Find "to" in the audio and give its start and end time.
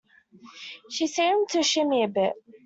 1.49-1.61